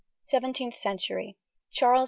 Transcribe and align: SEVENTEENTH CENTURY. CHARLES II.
SEVENTEENTH 0.23 0.75
CENTURY. 0.77 1.37
CHARLES 1.73 1.99
II. 1.99 1.99